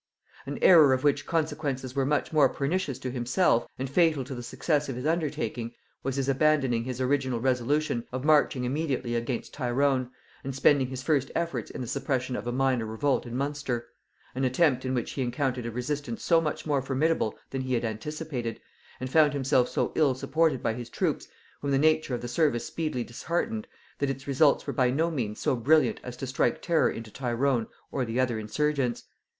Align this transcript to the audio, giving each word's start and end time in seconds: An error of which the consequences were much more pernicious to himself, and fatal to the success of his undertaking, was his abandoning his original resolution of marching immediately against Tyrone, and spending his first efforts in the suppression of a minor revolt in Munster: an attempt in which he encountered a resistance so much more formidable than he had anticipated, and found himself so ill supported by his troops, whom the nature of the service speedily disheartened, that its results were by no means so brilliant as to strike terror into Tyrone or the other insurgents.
An 0.47 0.57
error 0.63 0.93
of 0.93 1.03
which 1.03 1.21
the 1.25 1.29
consequences 1.29 1.95
were 1.95 2.07
much 2.07 2.33
more 2.33 2.49
pernicious 2.49 2.97
to 2.97 3.11
himself, 3.11 3.67
and 3.77 3.87
fatal 3.87 4.23
to 4.23 4.33
the 4.33 4.41
success 4.41 4.89
of 4.89 4.95
his 4.95 5.05
undertaking, 5.05 5.75
was 6.01 6.15
his 6.15 6.27
abandoning 6.27 6.83
his 6.85 6.99
original 6.99 7.39
resolution 7.39 8.03
of 8.11 8.25
marching 8.25 8.63
immediately 8.63 9.13
against 9.13 9.53
Tyrone, 9.53 10.09
and 10.43 10.55
spending 10.55 10.87
his 10.87 11.03
first 11.03 11.29
efforts 11.35 11.69
in 11.69 11.81
the 11.81 11.87
suppression 11.87 12.35
of 12.35 12.47
a 12.47 12.51
minor 12.51 12.87
revolt 12.87 13.27
in 13.27 13.37
Munster: 13.37 13.89
an 14.33 14.43
attempt 14.43 14.85
in 14.85 14.95
which 14.95 15.11
he 15.11 15.21
encountered 15.21 15.67
a 15.67 15.71
resistance 15.71 16.23
so 16.23 16.41
much 16.41 16.65
more 16.65 16.81
formidable 16.81 17.37
than 17.51 17.61
he 17.61 17.75
had 17.75 17.85
anticipated, 17.85 18.59
and 18.99 19.07
found 19.11 19.33
himself 19.33 19.69
so 19.69 19.91
ill 19.93 20.15
supported 20.15 20.63
by 20.63 20.73
his 20.73 20.89
troops, 20.89 21.27
whom 21.61 21.69
the 21.69 21.77
nature 21.77 22.15
of 22.15 22.21
the 22.21 22.27
service 22.27 22.65
speedily 22.65 23.03
disheartened, 23.03 23.67
that 23.99 24.09
its 24.09 24.25
results 24.25 24.65
were 24.65 24.73
by 24.73 24.89
no 24.89 25.11
means 25.11 25.39
so 25.39 25.55
brilliant 25.55 25.99
as 26.01 26.17
to 26.17 26.25
strike 26.25 26.59
terror 26.59 26.89
into 26.89 27.11
Tyrone 27.11 27.67
or 27.91 28.03
the 28.03 28.19
other 28.19 28.39
insurgents. 28.39 29.03